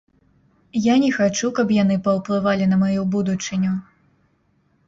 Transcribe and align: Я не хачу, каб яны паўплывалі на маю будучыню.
Я 0.85 0.95
не 1.03 1.11
хачу, 1.17 1.51
каб 1.59 1.73
яны 1.83 1.97
паўплывалі 2.09 2.65
на 2.73 2.81
маю 2.85 3.01
будучыню. 3.17 3.79